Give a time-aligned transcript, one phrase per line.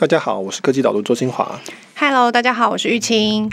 [0.00, 1.60] 大家好，我是科技导读周新华。
[1.94, 3.50] Hello，大家好，我是玉清。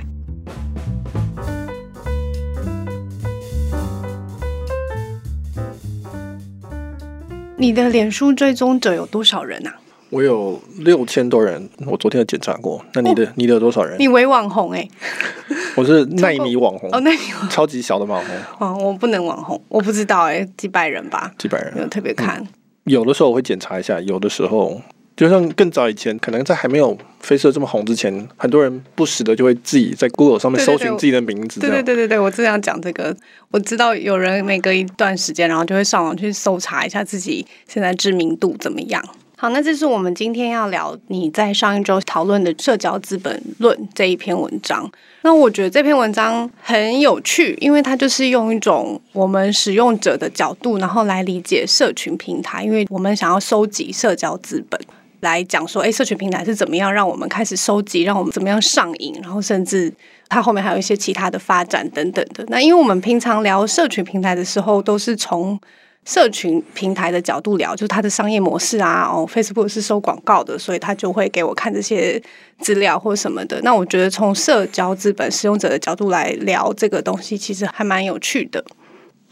[7.58, 9.76] 你的脸书追踪者有多少人啊？
[10.10, 12.82] 我有六千多人，我昨天有检查过。
[12.94, 14.00] 那你的、哦、你的有多少人？
[14.00, 14.92] 你为网红哎、欸！
[15.76, 17.20] 我是奈米网红哦，奈米
[17.50, 18.38] 超级小的网红。
[18.60, 21.34] 哦，我不能网红，我不知道哎、欸，几百人吧？
[21.38, 22.48] 几百人，没有特别看、嗯。
[22.86, 24.82] 有的时候我会检查一下，有的时候。
[25.18, 31.60] 就像更早以前，可能在还没有 Facebook 这么红之前，很多人不时的就会自己在 Google 上面搜寻自己的名字。
[31.60, 33.18] 对对对对对，我正想讲这个，
[33.50, 39.04] 我知道有人每隔一段时间，然后就会上网去搜查一下自己现在知名度怎么样。
[39.40, 44.88] 好，那这是我们今天要聊你在上一周讨论的《社交资本论》这一篇文章。
[45.24, 54.80] 那我觉得这篇文章很有趣，因为它就是用一种我们使用者的角度，然后来理解社群平台，因为我们想要收集社交资本。
[55.28, 59.92] 来讲说，哎，社群平台是怎么样让我们开始收集，让我们怎么样上瘾，然后甚至
[60.30, 62.46] 它后面还有一些其他的发展等等的。
[62.48, 65.60] 那因为我们平常聊社群平台的时候，都是从
[66.06, 72.22] 社群平台的角度聊，就是它的商业模式啊，哦，Facebook 是收广告的，所以他就会给我看这些
[72.60, 73.60] 资料或什么的。
[73.62, 78.64] 那我觉得从社交资本使用者的角度来聊这个东西，其实还蛮有趣的。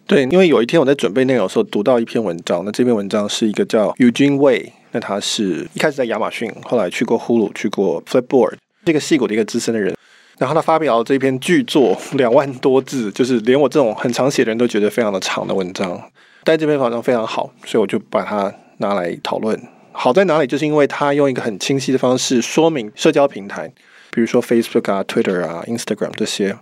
[0.05, 4.71] 对，因为有一天我在准备内容的时候，读到一篇文章，那这篇文章是一个叫 Eugene Wei。
[4.95, 8.53] 那他是一开始在亚马逊，后来去过 Hulu，去过 Flipboard，
[8.85, 9.93] 这个矽谷的一个资深的人。
[10.37, 16.01] 然后他发表了这篇巨作，两万多字，就是连我这种很常写的人都觉得非常的长的文章。
[16.45, 19.61] 但这篇文章非常好，所以我就把它拿来讨论。
[19.91, 20.47] 好在哪里？
[20.47, 23.69] 就是因为他用一个很清晰的方式说明社交平台，
[24.11, 26.57] 比如说 Facebook 啊、Twitter 啊、Instagram 这些，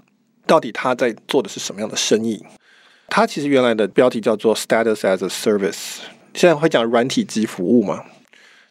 [0.47, 2.43] 到底他在做的是什么样的生意。
[3.09, 5.99] 他其实原来的标题叫做 Status as a Service，
[6.33, 8.03] 现在会讲软体即服务嘛。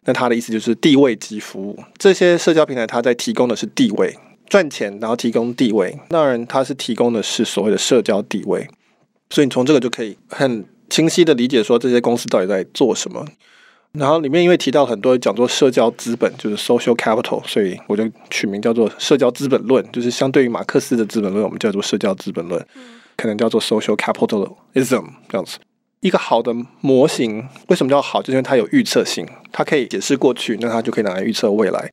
[0.05, 5.97] 那他的意思就是地位及服务，这些社交平台它在提供的是地位，赚钱，然后提供地位。
[6.09, 8.67] 当然，他是提供的是所谓的社交地位，
[9.29, 13.25] 所以你从这个就可以很清晰的理解说这些公司到底在做什么。
[13.93, 22.59] 然后里面因为提到很多讲做社交资本，就是 social capital，所以我就取名叫做社交资本论，就是相对于马克思的资本论，我们叫做社交资本论，
[23.15, 25.59] 可能叫做 social capitalism 这样子。
[26.03, 28.21] 一个好的模型为什么叫好？
[28.21, 31.89] 就是因为它有预测性，它可以解释过去，那它就可以拿来预测未来。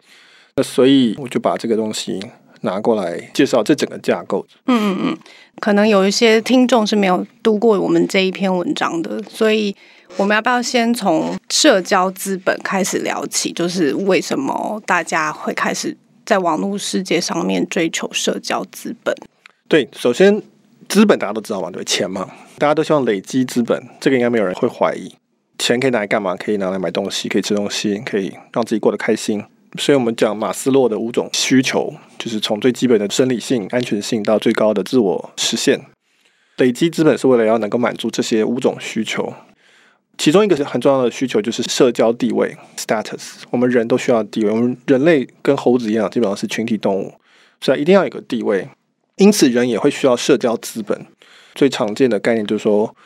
[0.57, 2.21] 那所以我就把这个东西
[2.63, 4.45] 拿过来介绍这整个架构。
[4.67, 5.19] 嗯嗯嗯，
[5.61, 9.75] 可能有一些听众是没有读过我们这一篇文章的，所以
[10.17, 13.53] 我们要不要先从社交资本开始聊起？
[13.53, 15.97] 就是为什么大家会开始
[16.27, 19.15] 在网络世界上面追求社交资本？
[19.69, 20.43] 对，首先。
[20.91, 22.29] 资本大家都知道嘛，对，钱嘛，
[22.59, 25.15] 大家都希望累积资本，这个应该没有人会怀疑。
[25.57, 26.35] 钱可以拿来干嘛？
[26.35, 29.45] 可以拿来买东西，可以吃东西，可以让自己过得开心。
[29.79, 35.81] 所以我们讲马斯洛的五种需求，就是从最基本的生理性、安全性到最高的自我实现。
[36.57, 39.33] 累积资本是为了要能够满足这些五种需求。
[40.19, 43.43] 其中一个是很重要的需求，就是社交地位 （status）。
[43.51, 47.15] 我们人都需要地位，我们人类跟猴子一样，基本上是群体动物，
[47.61, 48.69] 所以一定要有个地位。
[49.21, 51.07] 因此，人也会需要社交资本。
[51.55, 52.97] 最常见的概念就是说，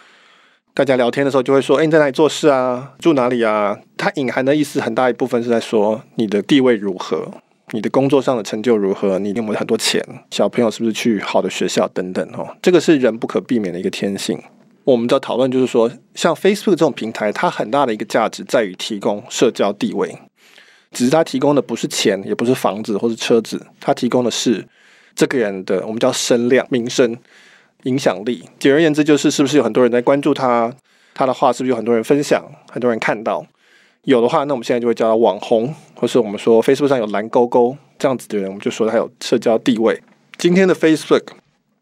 [0.72, 2.92] 大家聊天的时候就会说：“哎，你在哪里做事啊？
[3.00, 7.28] 住哪里啊？”它隐含的意思很大一部分是在说你的地位如何，
[7.72, 12.24] 你的工作上的成就如何，你有没有很多钱，小朋友是不是去好的学校等等。
[12.34, 14.40] 哦，这个是人不可避免的一个天性。
[14.84, 20.16] 我们的讨论就是说，像 Facebook 这种平台，它很大的一个价值在于提供社交地位，
[20.92, 24.64] 只是它提供的不是钱，也不是房子或是车子，它提供的是。
[25.14, 27.16] 这个人的我们叫声量、名声、
[27.84, 28.44] 影响力。
[28.58, 30.74] 简而言之，就是是不是有很多人在关注他，
[31.14, 33.46] 他的话是不是有很多人分享，很多人看到？
[34.02, 39.98] 有的话，那我们现在就会叫他网红，或是我们说 Facebook 上有蓝勾勾这样子的人，我们就说他有社交地位。
[40.36, 41.22] 今天的 Facebook，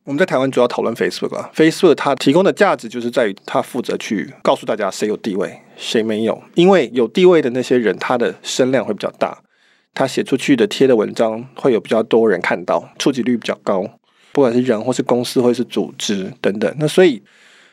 [0.04, 6.40] 我们在台湾主要讨论 Facebook 啊，Facebook 它提供的价值就是在于它负责去告诉大家谁有地位，谁没有。
[6.54, 9.36] 因为有地位的那些人，他的声量会比较大。
[9.94, 13.84] 他写出去的贴的文章会有比较多人看到，触及率比较高，
[14.32, 16.74] 不管是人或是公司或是组织等等。
[16.78, 17.22] 那所以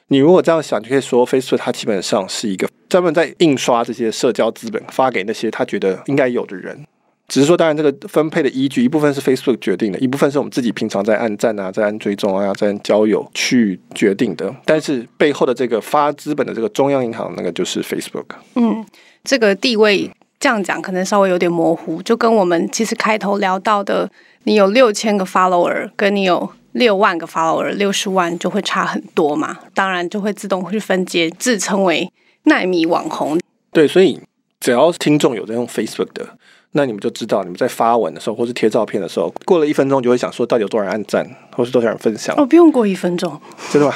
[0.07, 6.85] 你如果这样想，就可以说，Facebook 它基本上是一个专门在印刷这些社交资本，发给那些他觉得应该有的人。
[7.27, 14.51] 只是说，当然这个分配的依据一部分是 Facebook 决定的，一部分是我们自己平常在按赞啊，在按追踪啊，在按交友去决定的。
[14.65, 18.25] 但是背后的这个发资本的这个中央银行，那个就是 Facebook。
[18.55, 18.83] 嗯，
[19.23, 20.09] 这个地位。
[20.39, 24.09] 这样讲可能稍微有点模糊，就跟我们其实开头聊到的，
[24.43, 29.57] 你有六千个 follower，跟你有六万个 follower，六十万就会差很多嘛。
[29.73, 32.09] 当然就会自动去分阶，自称为
[32.43, 33.37] 奈米网红。
[33.73, 34.19] 对，所以
[34.61, 36.25] 只要听众有在用 Facebook 的，
[36.71, 42.33] 那你们就知道，你们在发文的时候，或是贴照片的时候，过了一分钟就会想说，到底有多少人按赞，或是多少人分享？
[42.37, 43.37] 哦，不用过一分钟，
[43.71, 43.93] 真的吗？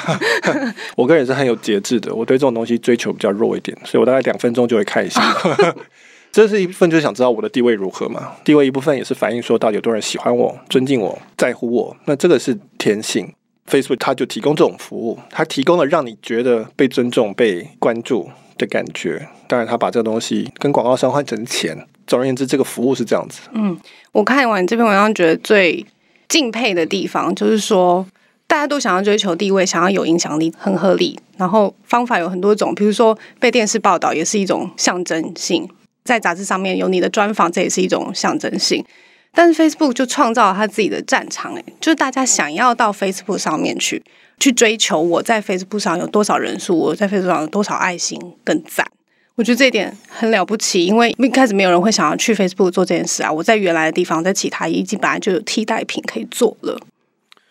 [0.94, 5.22] 我个人是很有节制的，我对这种东西追求比较弱一点，所以我大概两分钟就会看一下。
[6.34, 8.32] 这是一部分就是想知道我的地位如何嘛？
[8.42, 11.96] 地位一部分也是反映说，到底有多少人喜欢我、尊敬我、在乎我。
[12.06, 13.32] 那这个是天性。
[13.70, 18.28] Facebook 它就提供这种服务，它提供了让你觉得被尊重、被关注
[18.58, 19.28] 的感觉。
[19.46, 21.86] 当然，它把这个东西跟广告商换成钱。
[22.04, 23.42] 总而言之，这个服务是这样子。
[23.52, 23.78] 嗯，
[24.10, 25.86] 我看完这篇文章，觉得最
[26.28, 28.04] 敬佩的地方就是说，
[28.48, 31.16] 大家都想要追求地位，想要有影响力，很合理。
[31.36, 35.68] 然后方法有很多种，比如说被电视报道也是一种象征性，
[36.04, 38.84] 在杂志上面有你的专访，这也是一种象征性。
[39.32, 44.00] 但是 Facebook 就创造了他自己的战场，诶，就是大家想要到 Facebook 上面去，
[44.38, 48.86] 去追求我在 Facebook 上有多少人数，我在 Facebook 上有多少爱心跟赞。
[49.34, 53.32] 我觉得这一点很了不起，因为一开始没有人会想要去 Facebook 做这件事啊。
[53.32, 56.78] 我在原来的地方，在其他已经本来就有替代品可以做了。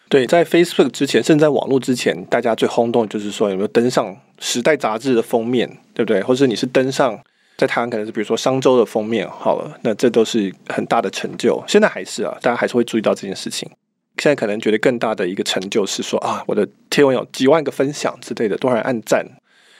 [0.07, 4.05] 对，在 Facebook 之前，甚至在网络之前，大家最轰动的就是说有没有登上
[4.39, 6.21] 《时代》杂志的封面，对不对？
[6.23, 7.19] 或者你是登上
[7.57, 11.63] 在台湾可能是比如说商周的封面，好了，那这都是很大的成就。
[11.67, 13.69] 现在还是啊，大家还是会注意到这件事情。
[14.17, 19.25] 现在可能觉得更大的一个成就是说啊，我的贴文有几万个分享之类的，多少人按赞，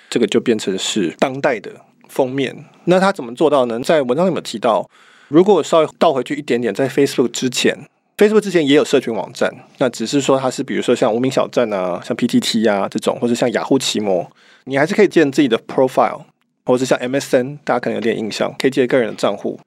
[0.10, 1.72] 这个就变成是当代的。
[2.10, 3.80] 封面，那他怎么做到呢？
[3.80, 4.88] 在文章里面有提到，
[5.30, 7.76] 如果稍微倒回去一点点，在 Facebook 之前
[8.18, 14.30] ，Facebook 之前也有社群网站，那只是说它是比如说像无名小站啊，像 PTT 啊这种，或者像雅虎奇摩，
[14.66, 16.22] 你还是可以建自己的 profile，
[16.66, 19.60] 或者是像 MSN，大家可能有点印象，可以借个人的账户。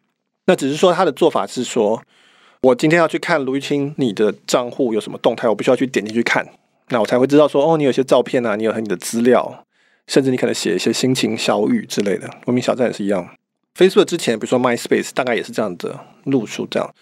[0.46, 2.02] 那只是说他的做法是说，
[2.62, 6.46] 我今天要去看卢玉清你的账户有什么动态，我必须要去点进去看，
[6.88, 9.62] 那我才会知道说，哦，你有些照片啊，你有和你的资料。
[10.08, 13.28] 甚至你可能写一些心情小语之类的，文明小站也是一样。
[13.76, 16.64] Facebook 之前，比如说 MySpace，大概也是这样的路数。
[16.70, 16.94] 这样，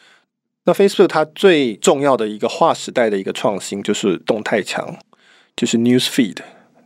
[0.65, 4.97] 那 Facebook 它最重要的一个划时代的一个创新，就是动态墙，
[5.55, 6.39] 就是 News Feed。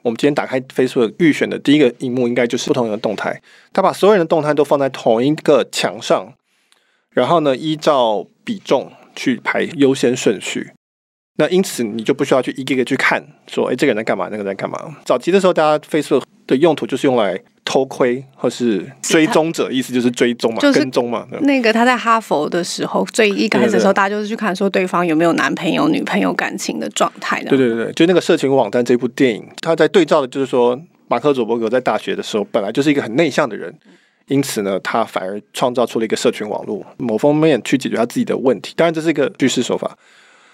[0.03, 3.41] 我们今天打开 Facebook 预选的第一个荧幕，应该就是不同的动态。
[3.73, 6.33] 他把所有人的动态都放在同一个墙上，
[7.11, 10.73] 然后呢，依照比重去排优先顺序。
[11.37, 14.97] 那因此你就不需要去一个一个去看，说哎，这个人在干嘛，那个人在干嘛。
[15.05, 21.29] 早期的时候，大家 Facebook 的用途就是用来偷窥或是追踪者，意思就是追踪嘛，跟踪嘛。
[21.43, 27.45] 那个他在哈佛的时候，最一开始的时候，大家就是去看说对方有没有男朋友、女朋友感情的状态。
[27.45, 33.71] 对对对，就那个社群网站这部电影，他在对照的就是说，马克·佐伯格在大学的时候本来就是一个很内向的人，
[34.29, 38.73] 因此呢，他反而创造出了一个社群网络，某方面去解决他自己的问题。
[38.75, 39.95] 当然，这是一个叙事手法。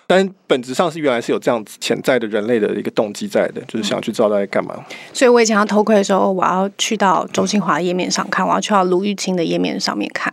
[0.06, 4.74] 但本质上是原来是有这样子潜在的人类的一个动机在的，就是想要去知道他在干嘛。
[5.12, 10.32] 所以我以前要偷窥的时候，我要去到周清华的页面上看，我要去到卢玉清的页面上面看。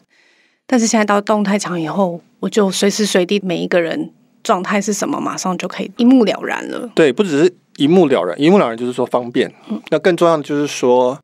[0.67, 4.11] 但是现在到动态墙以后，我就随时随地每一个人
[4.43, 6.89] 状态是什么，马上就可以一目了然了。
[6.95, 9.53] 对，不只是一目了然，一目了然就是说方便。
[9.89, 11.17] 那更重要的就是说，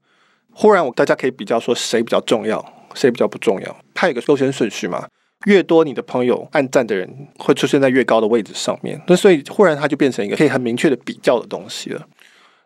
[0.52, 5.06] 忽然我大家可以比较说谁比较重要，谁比较不重要，它有个优先顺序嘛。
[5.46, 7.08] 越多你的朋友按赞的人
[7.38, 12.08] 会出现在越高的位置上面，那所以忽然它就变成一个可以很明确的比较的东西了。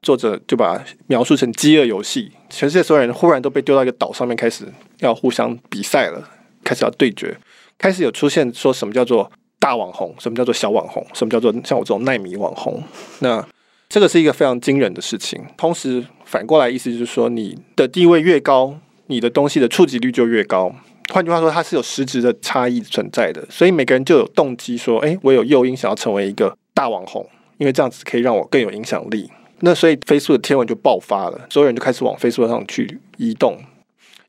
[0.02, 4.66] 作者就把描述成饥饿游戏，全世界所有人忽然都被丢到一个岛上面，开始
[5.00, 6.28] 要互相比赛了，
[6.64, 7.38] 开始要对决，
[7.78, 12.82] 开始有出现说什么叫做大网红，什么叫做小网红，什么叫做像我这种奈米网红。
[13.20, 13.48] 那
[13.90, 15.40] 这个是一个非常惊人的事情。
[15.56, 20.74] 同时反过来意思就是说，你的地位越高，你的东西的触及率就越高。
[21.12, 27.28] 换句话说，它是有实质的差异存在的，所以每个人就有动机说：“哎，我有诱因想要成为一个大网红，
[27.58, 33.58] 因为这样子可以让我更有影响力。”那所以 Facebook 的天文就爆发了，所有人就开始往 Facebook 上去移动，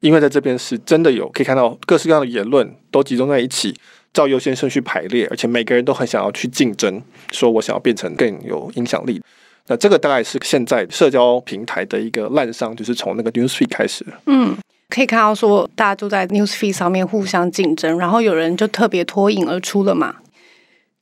[0.01, 3.75] 因为在这边是真的有可以看到各式各样的言论都集中在一起，
[4.13, 9.23] 照优先顺序排列，而且每个人都很想要去竞争，说我想要变成更有影响力。
[9.69, 14.05] 那这个大概是现在社交平台的一个滥觞，就是从那个 Newsfeed 开始。
[14.27, 14.57] 嗯。
[14.93, 20.17] 可以看到，说大家都在 Newsfeed 上面互相竞争，然后有人就特别脱颖而出了嘛。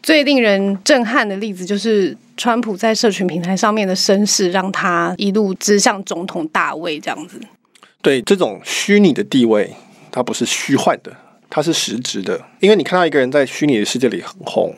[0.01, 7.41] 最令人震撼的例子就是川普在社群平台上面的声势，让他一路直向总统大位这样子。
[8.01, 9.75] 对，这种虚拟的地位，
[10.13, 11.13] 它不是虚幻的，
[11.51, 12.41] 它是实质的。
[12.61, 14.73] 因为你看到一个人在虚拟的世界里很红。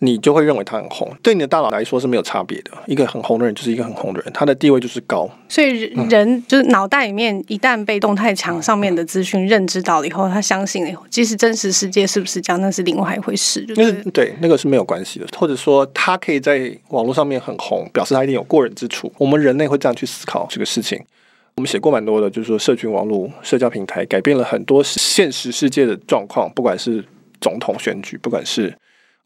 [0.00, 2.70] 你就会认为他很红，对你的大脑来说是没有差别的。
[2.86, 5.26] 一个很红的人就是一个很红的人，他的地位就是高。
[5.48, 5.70] 所以
[6.10, 13.64] 人就是脑袋里面一旦被动态墙上面的资讯认知到了以后，他相信了以后，即使真实世界是不是这样，那是另外一回事。
[13.64, 15.26] 就是对，那个是没有关系的。
[15.38, 19.10] 或者说他可以在网络上面很红，表示他一定有过人之处。
[19.16, 21.02] 我们人类会这样去思考这个事情。
[21.56, 27.02] 我们写过蛮多的，就是说社群网络、社交平台改变了很多现实世界的状况，不管是
[27.40, 28.76] 总统选举，不管是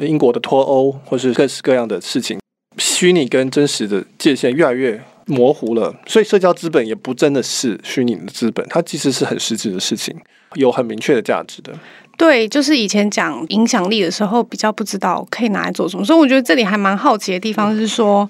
[0.07, 2.39] 英国的脱欧，或是各式各样的事情，
[2.79, 5.95] 虚拟跟真实的界限越来越模糊了。
[6.07, 10.17] 所以，社交资本也不真的是虚拟的资本，它其实是很实质的事情，
[10.55, 11.73] 有很明确的价值的。
[12.17, 18.29] 对，就是以前讲影响力的时候，比较不知道可以拿来做什么，所以我觉得这里还蛮好奇的地方是说。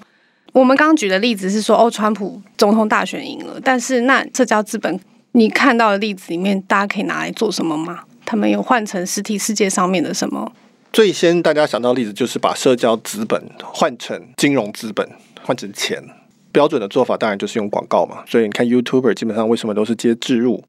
[0.53, 4.99] 我们刚刚举的例子是说，哦，川普总统大选赢了，但是那社交资本，
[5.31, 7.99] 你看到的例子里面，大家可以拿来做什么吗？
[8.25, 10.51] 他们有换成实体世界上面的什么？
[10.93, 15.07] 最先大家想到的例子就是把社交资本换成金融资本，
[15.41, 16.03] 换成钱。
[16.51, 18.23] 标准的做法当然就是用广告嘛。
[18.27, 20.61] 所以你看 YouTuber 基本上为什么都是接置入？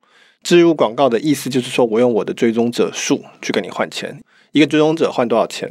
[0.45, 5.69] 置入广告的意思就是说我用我的追踪者数去跟你换钱，一个追踪者换多少钱？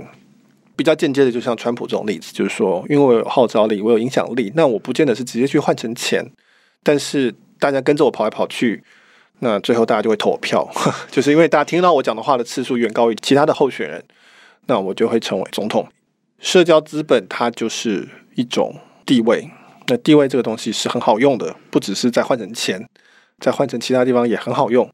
[0.75, 6.25] 比较间接的，就像川普这种例子，就是说，因为我有号召力，我有影响力，那我不见得是直接去换成钱，
[6.83, 8.83] 但是大家跟着我跑来跑去，
[9.39, 10.67] 那最后大家就会投我票，
[11.11, 14.03] 就是因为大家听到我讲的话的次数远高于其他的候选人，
[14.71, 15.85] 那我就会成为总统。
[16.39, 18.73] 社交资本它就是一种
[19.05, 19.49] 地位，
[19.87, 22.87] 那地位这个东西是很好用的，不只是在换成钱，
[23.37, 24.89] 在换成其他地方也很好用。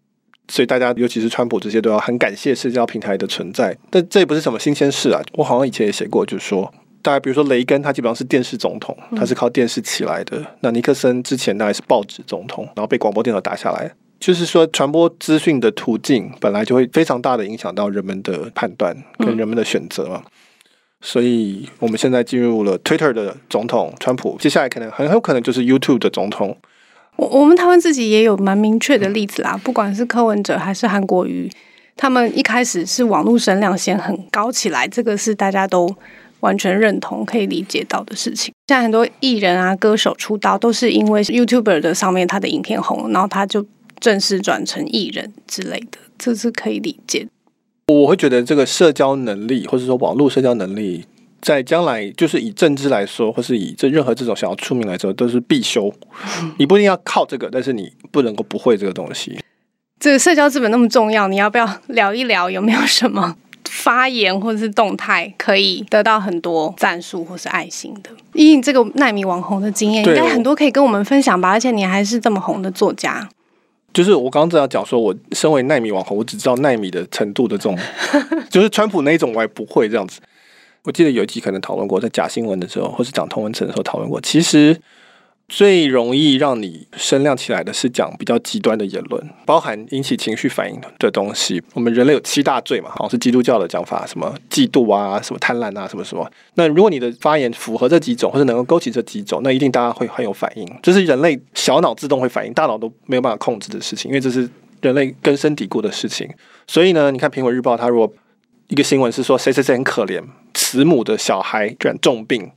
[0.48, 3.77] 所以大家，尤其是川普这些，都要很感谢社交平台的存在。
[3.91, 5.22] 但这也不是什么新鲜事啊！
[5.34, 10.43] 我好像以前也写过，就是说，大家比如说雷根，他基本上是电视总统，他是靠电视起来的。
[10.62, 13.93] 那尼克森之前大概是报纸总统，然后被广播电台打下来。
[14.19, 20.24] 就是说，传播资讯的途径本来就会非常大的影响到人们的判断跟人们的选择嘛。
[21.01, 26.57] 所以我们现在进入了 Twitter 的总统川普，接下来可能很有可能就是 YouTube 的总统。
[27.17, 31.50] 我我们台湾自己也有蛮明确的例子啦，不管是柯文哲还是韩国瑜，
[31.95, 35.88] 他们一开始是网络声量先很高起来，这个是大家都
[36.39, 38.53] 完全认同、可以理解到的事情。
[38.67, 43.65] 像很多艺人啊、歌手出道，都是因为 YouTuber 的上面他的影片红，然后他就
[44.00, 47.27] 正式转成艺人之类的，这是可以理解。
[47.88, 51.06] 我会觉得这个社交能力，或者说网络社交能力。
[51.39, 55.94] 在将来，就是以政治来说，或是以这任何这种想要出名来说，都是必修。
[56.58, 59.38] 你不一定要靠这个，但是你不能够不会这个东西。
[60.00, 62.50] 这个社交资本那么重要，你要不要聊一聊？
[62.50, 63.36] 有没有什么
[63.70, 68.10] 发言或者是动态可以得到很多赞数或是爱心的？
[68.34, 71.50] 以你这个奈米网红的经验，应该很多可以跟我们分享吧？
[71.51, 73.30] 而且你还是这么红的作家。
[73.94, 77.77] 就是我刚刚正要讲说，我身为奈米网红，我只知道奈米的程度的这种，
[78.50, 80.22] 就是川普那一种，我也不会这样子。
[80.84, 84.22] 我记得有一集可能讨论过，在假新闻的时候，或是讲通文层的时候讨论过。
[84.22, 84.79] 其实
[85.48, 91.63] 最容易让你声量起来的是讲比较极端的言论，包含引起情绪反应的东西。
[91.74, 96.30] 我们人类有七大罪嘛，好像是基督教的讲法，什么嫉妒啊，什么贪婪啊，什么什么。
[96.56, 100.68] 那如果你的发言符合这几种，或者能够勾起这几种，那一定大家会很有反应。
[100.84, 104.50] 这是人类小脑自动会反应，大脑都没有办法控制的事情，因为这是
[104.82, 106.30] 人类根深蒂固的事情。
[106.68, 108.13] 所以呢，你看《苹果日报》，它如果
[108.68, 110.22] 一个新闻是说谁谁谁很可怜。
[110.54, 112.51] 慈母的小孩居然重病，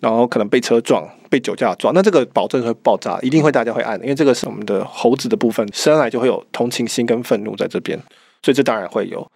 [0.00, 7.98] 然后可能被车撞、被酒驾撞，那这个保证会爆炸，一定会大家会按，因为这个是我们的猴子的部分，生来就会有同情心跟愤怒在这边，
[8.42, 9.26] 所以这当然会有。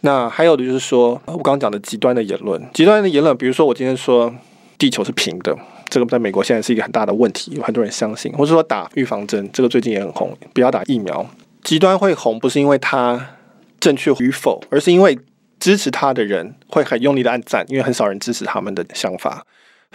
[0.00, 4.34] 那还有的就是说，我刚刚讲的极端的言论，极端的言论，比如说我今天说
[4.78, 5.56] 地球是平的，
[5.88, 11.26] 这个在美国现在是一个很大的问题，有很多人相信，或者说打预防针，这个最近也很红，不要打疫苗。
[11.62, 13.34] 极端会红，不是因为它
[13.78, 15.18] 正确与否，而是因为。
[15.58, 19.40] 支持他的人会很用力的按赞，因为很少人支持他们的想法；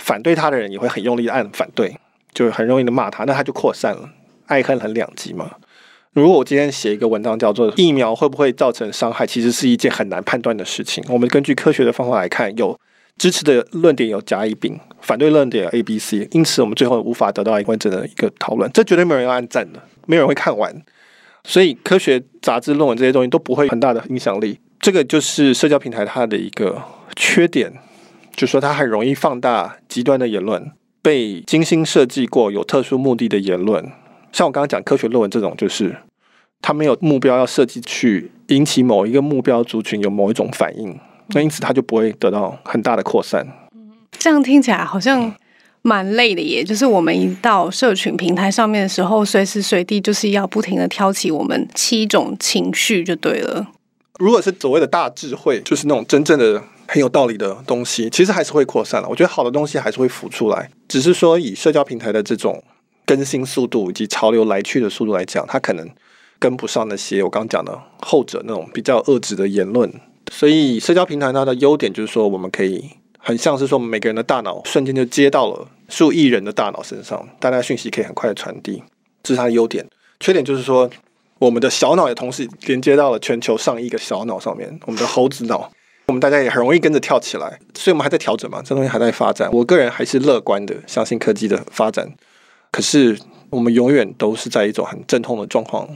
[0.01, 1.95] 反对他的人也会很用力的按反对，
[2.33, 4.09] 就是很容易的骂他，那他就扩散了，
[4.47, 5.51] 爱恨很两极嘛。
[6.13, 11.01] 如果我今天写一个文章叫做“疫苗会不会造成伤害”，其实是一件很难判断的事情。
[11.07, 12.77] 我们根据科学的方法来看，有
[13.17, 18.69] 支持的论点有甲乙丙，反对论点有 A B C，因此我们最后无法得到一个完整的一个讨论。
[18.73, 20.75] 这绝对没有人要按赞的，没有人会看完，
[21.45, 24.59] 所以科学杂志论文这些东西都不会很大的影响力。
[24.81, 26.81] 这个就是社交平台它的一个
[27.15, 27.71] 缺点，
[28.35, 30.71] 就说它很容易放大极端的言论，
[31.01, 33.91] 被精心设计过有特殊目的的言论。
[34.31, 35.95] 像我刚刚讲科学论文这种，就是
[36.61, 40.97] 它没有目标要设计去引起某一个目标族群有某一种反应，
[41.29, 43.45] 那因此它就不会得到很大的扩散。
[44.17, 45.33] 这样听起来好像
[45.81, 53.67] 蛮累的耶，就是我们一到社群平台上面的时候，随时随地就是要不停的挑起我们七种情绪就对了。
[54.21, 59.09] 如果是所谓的大智慧，就是那种真正的很有道理的东西，其实还是会扩散了。
[59.09, 62.63] 我觉得好的东西还是会浮出来，只是说以社交平台的这种
[63.03, 65.89] 更新速度以及潮流来去的速度来讲，它可能
[66.37, 69.91] 跟不上那些我刚讲的后者那种比较恶质的言论。
[70.31, 78.83] 所以社交平台它的优点就是说，我们可以很像是说，每个人的大脑瞬间就接到了数亿人的大脑身上，大家讯息可以很快的传递。
[79.23, 79.83] 这是它的优点。
[80.19, 80.87] 缺点就是说，
[81.41, 85.71] 我们的小脑也同时连接到了全球上亿个小脑上面，我们的猴子脑，
[86.05, 87.57] 我们大家也很容易跟着跳起来。
[87.73, 89.49] 所以，我们还在调整嘛，这东西还在发展。
[89.51, 92.07] 我个人还是乐观的，相信科技的发展。
[92.71, 93.17] 可是，
[93.49, 95.89] 我们永远都是在一种很阵痛的状况。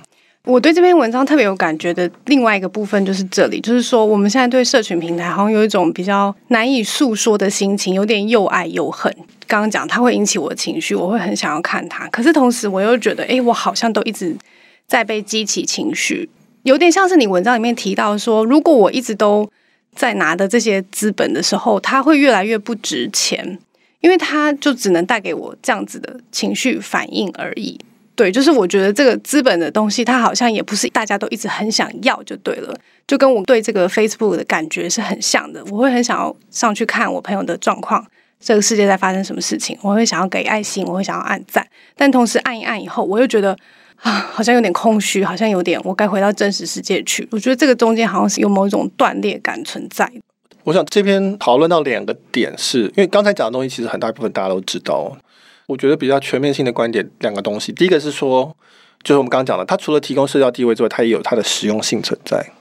[0.46, 9.16] 我对这篇文章特别有感觉的另外一个部分就是这里，就是说我们现在对社群平台好像有一种比较难以诉说的心情，有点又爱又恨。
[9.46, 14.36] 刚刚讲它会引起我的情绪，我会很想要看它，可是同时我又觉得，哎，我好像都一直
[14.88, 16.30] 在被激起情绪，
[16.64, 19.50] 有点像是你文章里面提到说，如果我一直都
[19.96, 23.58] 在拿的这些资本的时候，它会越来越不值钱，
[24.02, 27.80] 因为它就只能带给我这样子的情绪反应而已。
[28.16, 32.74] 对，就是我觉得这个资本的东西，它好像也不是大家都一直很想要就对了，
[33.06, 35.62] 就跟我对这个 Facebook 的感觉是很像的。
[35.66, 38.06] 我会很想要上去看我朋友的状况，
[38.40, 43.58] 这个世界在发生什么事情，我会想要给爱心，我会想要按赞，但同时按一按以后，我又觉得
[44.02, 47.28] 啊，好像有点空虚，好像有点我该回到真实世界去。
[47.32, 50.12] 我觉得这个中间好像是有某一种断裂感存在。
[50.64, 55.16] 我想这篇讨论到两个点是，因为刚才讲的东西其实很大一部分大家都知道。
[55.68, 57.72] 我觉得比较全面性的观点，两个东西。
[57.72, 58.56] 第一个是说，
[59.02, 62.52] 就是我们刚刚讲的，它除了提供社交地位之外，它也有它的实用性存在。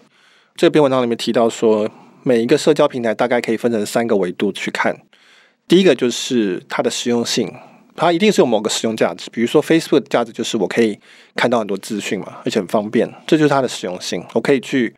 [0.57, 1.87] 这篇文章里面提到说，
[2.23, 4.97] 每一个社交平台大概可以分成三个维度去看。
[5.69, 7.53] 第一个就是它的实用性，
[7.97, 9.31] 它一定是有某个使用价值。
[9.31, 10.99] 比如说 Facebook 的价值就是我可以
[11.35, 14.25] 看到很多资讯嘛，而且很方便，这就是它的实用性。
[14.33, 14.95] 我可以去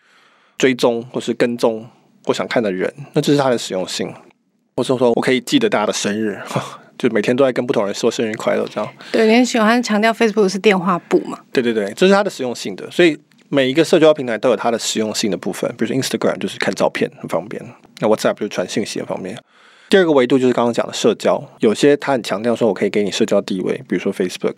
[0.58, 1.86] 追踪或是跟踪
[2.26, 4.12] 我想看的人，那这是它的实用性。
[4.76, 6.38] 或者说我可以记得大家的生日。
[6.98, 8.90] 就每天都在跟不同人说生日快乐，这样。
[9.12, 11.38] 对，你很喜欢强调 Facebook 是电话簿嘛？
[11.52, 12.90] 对对对，这是它的实用性的。
[12.90, 13.14] 所以
[13.50, 17.62] 每一个社交平台都有它的实用性的部分，比如说 Instagram 就是看照片很方便，
[17.98, 19.38] 那 WhatsApp 就传信息很方便。
[19.88, 24.56] 第二个维度就是刚刚讲的社交，有些它很强调说我可以给你社交地位，比如说 Facebook。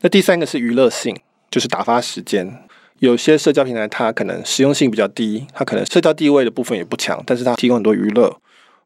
[0.00, 1.16] 那第三个是娱乐性，
[1.50, 2.62] 就是打发时间。
[3.00, 8.34] 有些社交平台它可能实用性比较低，它可能社交地位的部分也不强，但是它提供很多娱乐，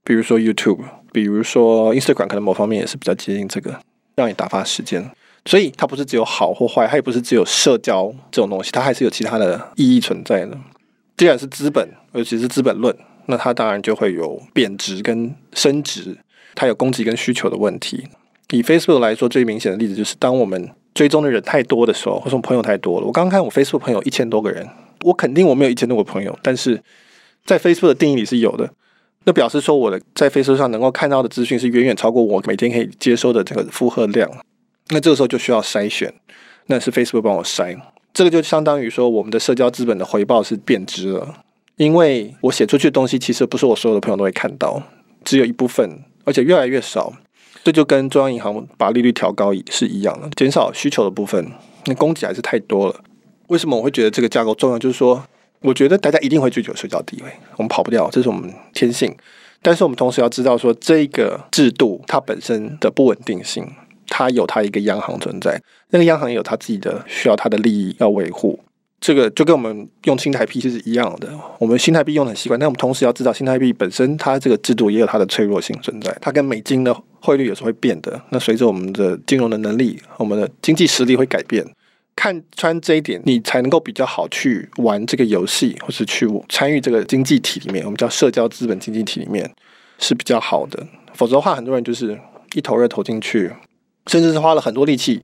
[0.03, 0.81] 比如说 YouTube。
[1.13, 3.81] 比如说，Instagram 可能某方面也是比较接近这个，
[4.15, 5.11] 让你打发时间。
[5.45, 10.57] 所以它不是只有好或坏，它也不是只有社交这种东西，它还是有其他的意义存在的。
[11.17, 16.19] 既然是资本，尤其是资本论，那它当然就会有贬值跟升值，
[16.55, 18.09] 它有供给跟需求的问题。
[18.51, 23.07] 以 Facebook 来说，最明显的例子就是，当我们追踪的人太多的时候，或者说朋友太多了。
[23.07, 24.69] 我刚看我 Facebook 朋友一千多个人，
[25.03, 26.83] 我肯定我没有一千多个朋友，但是
[27.45, 28.69] 在 Facebook 的定义里是有的。
[29.25, 34.29] 那表示说，我的在 Facebook 上能够看到的资讯是远远超过我每天可以接收的这个负荷量。
[34.89, 36.13] 那这个时候就需要筛选，
[36.67, 37.79] 那是 Facebook 帮我筛。
[38.13, 41.45] 这个就相当于说，我们的社交资本的回报是贬值了，
[41.81, 44.83] 因为我写出去的东西其实不是我所有的朋友都会看到，
[45.25, 47.11] 只有一部分，而且越来越少。
[47.65, 51.51] 这就跟中央银行把利率调高是一样的，减少需求的部分，
[51.87, 53.01] 那供给还是太多了。
[53.47, 54.79] 为什么我会觉得这个架构重要？
[54.79, 55.25] 就是说。
[55.63, 59.15] 我觉得大家一定会追求社交地位，我们跑不掉，这是我们天性。
[59.61, 63.71] 但是我们同时要知道，说这个制度它本身的不稳定性，
[64.07, 68.59] 它有它一个央行存在，那个央行也有它自己的需要，它的利益要维护。
[69.01, 78.21] 这个就跟我们用新台币是一样的，我们新台币用的很习惯，但我们同时要知道，新台币本身它这个制度也有它的脆弱性存在，它跟美金的汇率也是会变的。
[78.29, 81.65] 那随着我们的金融的能力，我们的经济实力会改变。
[82.15, 89.51] 看穿这一点，你才能够比较好去玩这个游戏，或是去参与这个经济体里面，我们叫社交资本经济体里面
[89.99, 90.87] 是比较好的。
[91.15, 92.21] 否则的话，很多人就是
[92.53, 93.51] 一头热投进去，
[94.09, 95.23] 甚至是花了很多力气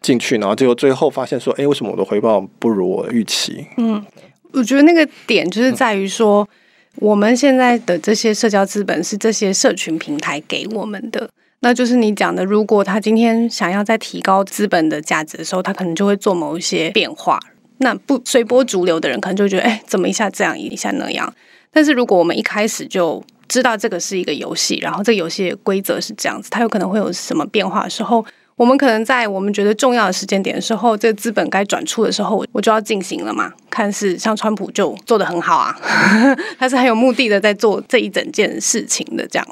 [0.00, 4.04] 进去，然后结果最后发现说：“哎，为什么我的回报不如我的预期？”嗯，
[4.52, 6.48] 我觉得那个点就是在于说，
[6.96, 11.28] 我们现在的这些社交资本是这些社群平台给我们的。
[11.60, 17.40] 那就是你讲的，如果他今天想要再提高资本的价值的时候，他可能就会做某一些变化。
[17.78, 21.32] 那不随波逐流的人，可能就觉得，哎，怎么一下这样，一下那样？
[21.72, 28.24] 但是如果我们一开始就知道这个是一个游戏，然后这个游戏规则是这样子，它有可能会有什么变化的时候，
[28.58, 33.52] 我们可能在我们觉得重要的时间点的时候，这个资本该转出的时候，我就要进行了嘛。
[33.70, 35.78] 看似像川普就做得很好啊，
[36.58, 39.48] 他是很有目的的在做这一整件事情的这样。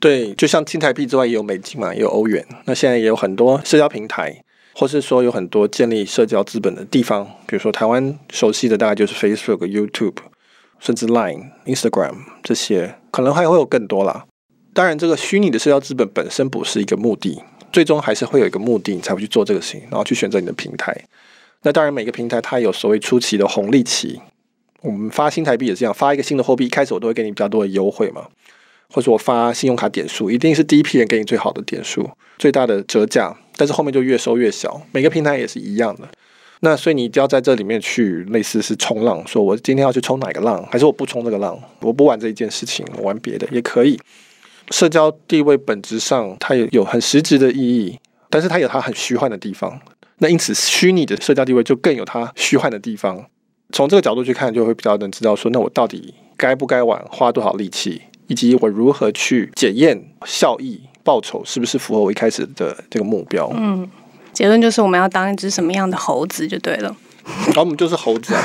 [0.00, 2.44] 对，就像新台币之外，也有美金嘛，也有欧元。
[2.64, 4.42] 那现在也有很多社交平台，
[4.74, 10.16] 或是说有很多建立社交资本的地方，比如说台湾熟悉的大概就是 Facebook、YouTube，
[10.80, 14.24] 甚至 Line、Instagram 这些，可能还会有更多啦。
[14.74, 17.40] 当然，这个虚拟的社交资本本身不是一个目的，
[17.74, 20.96] 最终还是会有一个目的，你才会去做这个事情，然后去选择你的平台。
[21.62, 24.20] 那当然，每个平台它有所谓初期的红利期。
[24.80, 28.28] 我们发新台币也是这样，发一个新的货币，一开始我都会给你比较多的优惠嘛。
[28.92, 32.08] 或者我发信用卡点数，一定是第一批人给你最好的点数、
[32.38, 34.80] 最大的折价，但是后面就越收越小。
[34.92, 36.08] 每个平台也是一样的。
[36.60, 43.98] 那所以你一定要在这里面去类似是冲浪，说我今天要去冲哪个浪，还是我不冲这个浪，我不玩这一件事情，我玩别的也可以。
[44.70, 47.98] 社交地位本质上它也有很实质的意义，
[48.30, 49.80] 但是它有它很虚幻的地方。
[50.18, 53.26] 那因此虚拟的社交地位就更有它虚幻的地方。
[53.72, 63.50] 从这个角度去看，就会比较能知道说，那我到底该不该玩，花多少力气，以及我如何去检验效益报酬是不是符合我一开始的这个目标。
[63.56, 63.90] 嗯。
[64.32, 66.96] 结论就是我们要当一只什么样的猴子就对了。
[67.46, 68.42] 然后我们就是猴子啊。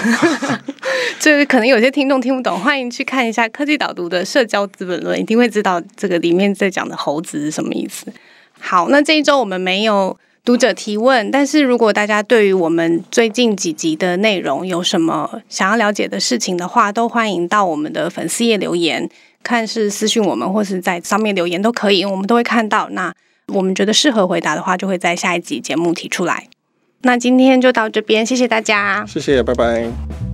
[1.19, 8.05] 这 个可能有些听众听不懂，欢迎去看一下科技导读的《社交资本论》，一定会知道这个里面在讲的猴子是什么意思。
[8.59, 19.09] 好，那这一周我们没有读者提问，但是如果大家对于我们最近几集的内容有什么想要了解的事情的话，都欢迎到我们的粉丝页留言，
[19.43, 22.89] 看是私讯我们或是在上面留言都可以，我们都会看到。
[22.91, 23.13] 那
[23.47, 26.47] 我们觉得适合回答的话，就会在下一集节目提出来。
[27.01, 30.28] 那今天就到这边，谢谢大家，谢谢，拜拜。